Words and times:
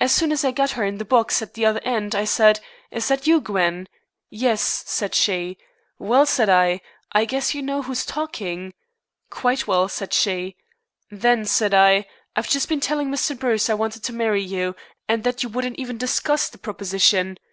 "As 0.00 0.12
soon 0.12 0.32
as 0.32 0.44
I 0.44 0.50
got 0.50 0.72
her 0.72 0.82
in 0.84 0.98
the 0.98 1.04
box 1.04 1.40
at 1.40 1.54
the 1.54 1.64
other 1.64 1.78
end, 1.84 2.16
I 2.16 2.24
said, 2.24 2.58
'Is 2.90 3.06
that 3.06 3.28
you, 3.28 3.40
Gwen?' 3.40 3.86
'Yes,' 4.28 4.82
said 4.88 5.14
she. 5.14 5.56
'Well,' 6.00 6.26
said 6.26 6.48
I, 6.48 6.80
'I 7.12 7.26
guess 7.26 7.54
you 7.54 7.62
know 7.62 7.82
who's 7.82 8.04
talking?' 8.04 8.74
'Quite 9.30 9.68
well,' 9.68 9.88
said 9.88 10.12
she. 10.12 10.56
'Then,' 11.12 11.44
said 11.44 11.72
I, 11.72 12.06
'I've 12.34 12.48
just 12.48 12.68
been 12.68 12.80
telling 12.80 13.08
Mr. 13.08 13.38
Bruce 13.38 13.70
I 13.70 13.74
wanted 13.74 14.02
to 14.02 14.12
marry 14.12 14.42
you, 14.42 14.74
and 15.06 15.22
that 15.22 15.44
you 15.44 15.48
wouldn't 15.48 15.78
even 15.78 15.96
discuss 15.96 16.48
the 16.48 16.58
proposition. 16.58 17.36